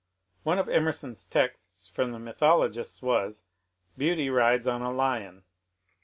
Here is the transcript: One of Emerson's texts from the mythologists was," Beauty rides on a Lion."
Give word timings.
One 0.41 0.57
of 0.57 0.67
Emerson's 0.67 1.23
texts 1.25 1.87
from 1.87 2.11
the 2.11 2.17
mythologists 2.17 3.03
was," 3.03 3.45
Beauty 3.99 4.31
rides 4.31 4.65
on 4.65 4.81
a 4.81 4.91
Lion." 4.91 5.43